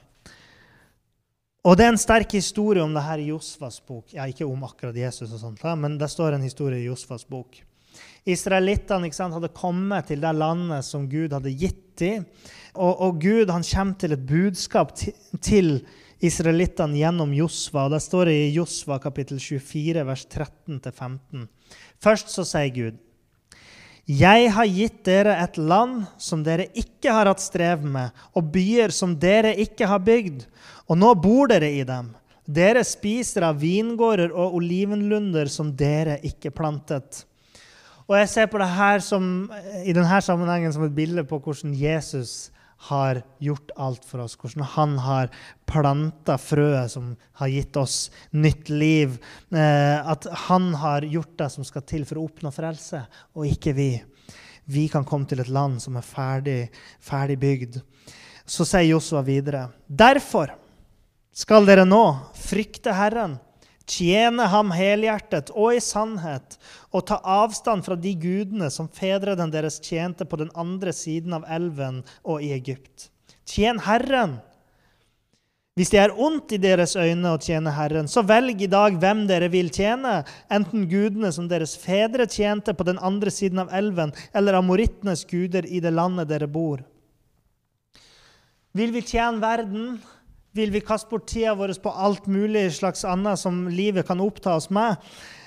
[1.63, 4.09] Og det er en sterk historie om det her i Josfas bok.
[4.17, 7.61] Ja, ikke om akkurat Jesus, og sånt, men det står en historie i Josfas bok.
[8.27, 12.27] Israelittene hadde kommet til det landet som Gud hadde gitt dem.
[12.75, 15.73] Og, og Gud han kommer til et budskap til, til
[16.23, 17.87] israelittene gjennom Josva.
[17.87, 21.49] og Det står i Josva kapittel 24, vers 13-15.
[22.03, 23.01] Først så sier Gud
[24.03, 28.91] jeg har gitt dere et land som dere ikke har hatt strev med, og byer
[28.91, 30.43] som dere ikke har bygd,
[30.91, 32.09] og nå bor dere i dem.
[32.43, 37.23] Dere spiser av vingårder og olivenlunder som dere ikke plantet.
[38.11, 39.47] Og jeg ser på det her som,
[39.87, 42.51] i denne sammenhengen som et bilde på hvordan Jesus
[42.89, 44.35] har gjort alt for oss.
[44.39, 45.31] Hvordan han har
[45.71, 49.19] planta frøet som har gitt oss nytt liv.
[49.55, 53.05] Eh, at han har gjort det som skal til for å oppnå frelse,
[53.39, 53.93] og ikke vi.
[54.65, 56.59] Vi kan komme til et land som er ferdig,
[57.03, 57.81] ferdig bygd.
[58.47, 60.55] Så sier Josua videre.: Derfor
[61.33, 62.03] skal dere nå
[62.37, 63.39] frykte Herren
[63.89, 66.59] tjene ham helhjertet og i sannhet,
[66.93, 71.47] og ta avstand fra de gudene som fedrene deres tjente på den andre siden av
[71.51, 73.11] elven og i Egypt.
[73.49, 74.41] Tjen Herren!
[75.73, 79.23] Hvis det er ondt i deres øyne å tjene Herren, så velg i dag hvem
[79.29, 80.19] dere vil tjene,
[80.53, 85.65] enten gudene som deres fedre tjente på den andre siden av elven, eller amorittenes guder
[85.65, 86.83] i det landet dere bor.
[88.77, 89.97] Vil vi tjene verden?
[90.53, 94.55] Vil vi kaste bort tida vår på alt mulig slags annet som livet kan oppta
[94.59, 95.01] oss med?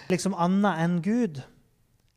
[0.10, 1.42] Liksom annet enn Gud?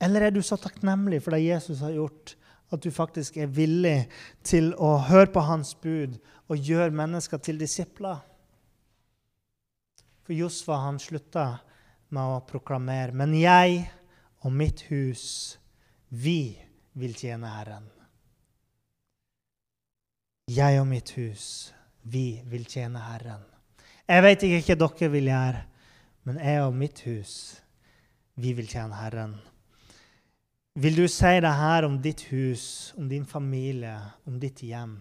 [0.00, 2.34] Eller er du så takknemlig for det Jesus har gjort,
[2.72, 4.08] at du faktisk er villig
[4.46, 6.16] til å høre på hans bud
[6.48, 8.22] og gjøre mennesker til disipler?
[10.24, 11.46] For Josfa han slutta
[12.08, 13.82] med å proklamere, men jeg
[14.44, 15.58] og mitt hus,
[16.08, 16.56] vi
[16.96, 17.88] vil tjene Herren.
[20.48, 21.48] Jeg og mitt hus
[22.10, 23.44] vi vil tjene Herren.
[24.08, 25.64] Jeg vet ikke hva dere vil gjøre,
[26.28, 27.34] men jeg og mitt hus,
[28.40, 29.34] vi vil tjene Herren.
[30.78, 33.96] Vil du si det her om ditt hus, om din familie,
[34.28, 34.96] om ditt hjem?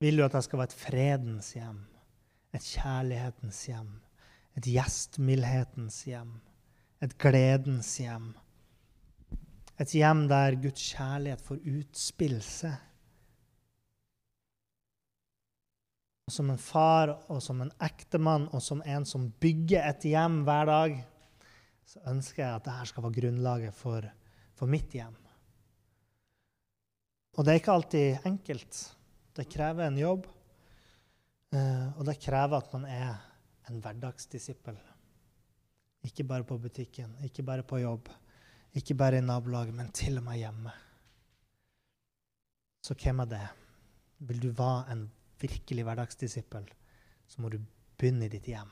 [0.00, 1.82] Vil du at det skal være et fredens hjem,
[2.54, 3.92] et kjærlighetens hjem,
[4.56, 6.34] et gjestmildhetens hjem,
[7.02, 8.34] et gledens hjem?
[9.76, 12.76] Et hjem der Guds kjærlighet får utspille seg
[16.30, 20.66] som en far og som en ektemann og som en som bygger et hjem hver
[20.66, 20.96] dag,
[21.86, 24.08] så ønsker jeg at dette skal være grunnlaget for,
[24.58, 25.14] for mitt hjem.
[27.36, 28.80] Og det er ikke alltid enkelt.
[29.36, 30.26] Det krever en jobb.
[31.54, 33.12] Eh, og det krever at man er
[33.70, 34.78] en hverdagsdisippel.
[36.06, 38.08] Ikke bare på butikken, ikke bare på jobb,
[38.78, 40.74] ikke bare i nabolaget, men til og med hjemme.
[42.82, 43.46] Så hvem er det?
[44.26, 45.06] Vil du være en
[45.40, 46.66] virkelig hverdagsdisippel,
[47.26, 47.58] så må du
[47.98, 48.70] begynne i ditt hjem.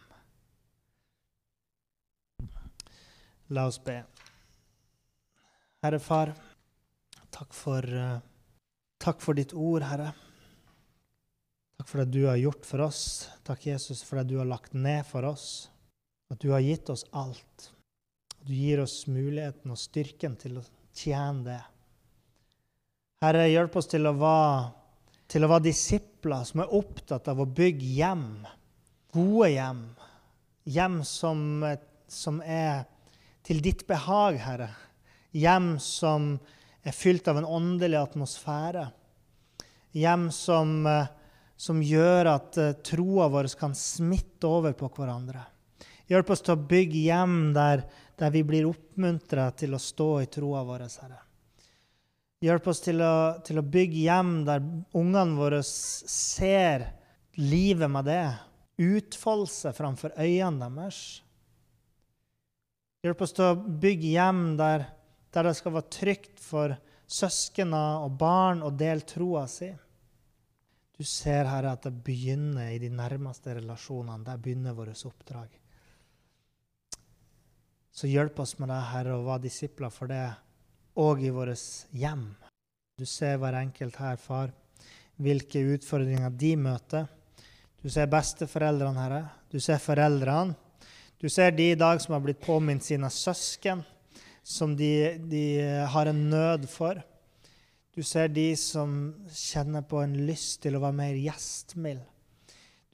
[3.52, 3.98] La oss be.
[5.84, 6.32] Herre Far,
[7.34, 8.20] takk for, uh,
[9.02, 10.14] takk for ditt ord, Herre.
[11.76, 13.02] Takk for det du har gjort for oss.
[13.44, 15.68] Takk, Jesus, for det du har lagt ned for oss.
[16.32, 17.70] At du har gitt oss alt.
[18.44, 20.64] Du gir oss muligheten og styrken til å
[20.96, 21.60] tjene det.
[23.24, 24.83] Herre, hjelp oss til å være
[25.34, 28.26] til å være disipler som er opptatt av å bygge hjem.
[29.14, 29.80] Gode hjem.
[30.70, 31.40] Hjem som,
[32.06, 32.84] som er
[33.44, 34.70] til ditt behag, Herre.
[35.34, 36.36] Hjem som
[36.86, 38.86] er fylt av en åndelig atmosfære.
[39.98, 40.86] Hjem som,
[41.58, 45.42] som gjør at uh, troa vår kan smitte over på hverandre.
[46.10, 47.82] Hjelp oss til å bygge hjem der,
[48.20, 51.23] der vi blir oppmuntra til å stå i troa vår, Herre.
[52.44, 54.64] Hjelp oss til å, til å bygge hjem der
[54.98, 56.90] ungene våre ser
[57.40, 58.24] livet med det.
[58.84, 60.98] Utfoldelse framfor øynene deres.
[63.04, 64.86] Hjelp oss til å bygge hjem der,
[65.32, 66.76] der det skal være trygt for
[67.08, 69.70] søsknene og barn å dele troa si.
[70.94, 74.22] Du ser, Herre, at det begynner i de nærmeste relasjonene.
[74.26, 75.48] Der begynner vårt oppdrag.
[77.94, 80.26] Så hjelp oss med det, Herre, å være disipler for det
[81.00, 81.56] og i våre
[81.96, 82.26] hjem.
[82.98, 84.52] Du ser hver enkelt her, far,
[85.18, 87.08] hvilke utfordringer de møter.
[87.82, 89.24] Du ser besteforeldrene, Herre.
[89.50, 90.54] Du ser foreldrene.
[91.20, 93.82] Du ser de i dag som har blitt påminnet sine søsken,
[94.44, 95.44] som de, de
[95.88, 97.00] har en nød for.
[97.94, 102.02] Du ser de som kjenner på en lyst til å være mer gjestmild.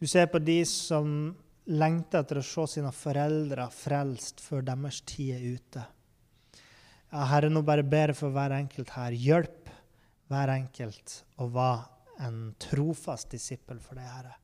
[0.00, 1.32] Du ser på de som
[1.70, 5.86] lengter etter å se sine foreldre frelst før deres tid er ute.
[7.10, 9.10] Ja, Herre, nå bare ber jeg for hver enkelt her.
[9.10, 9.70] Hjelp
[10.30, 11.88] hver enkelt å være
[12.22, 14.36] en trofast disippel for deg, Herre.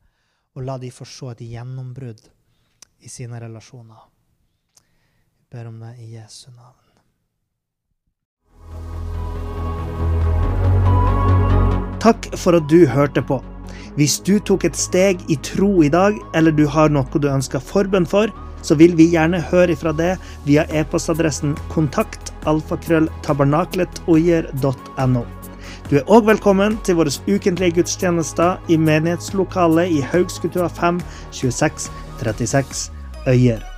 [0.58, 2.24] Og la de få se et gjennombrudd
[3.06, 4.08] i sine relasjoner.
[4.80, 6.82] Jeg ber om det i Jesu navn.
[12.02, 13.38] Takk for at du hørte på.
[13.94, 17.62] Hvis du tok et steg i tro i dag, eller du har noe du ønsker
[17.62, 18.34] forbønn for,
[18.66, 20.12] så vil vi gjerne høre ifra det
[20.46, 25.24] via e-postadressen kontakt alfakrølltabernakletogjer.no.
[25.86, 30.98] Du er òg velkommen til våre ukentlige gudstjenester i menighetslokalet i Haugskutua 5
[31.30, 31.90] 26
[32.24, 32.90] 36
[33.26, 33.75] Øyer.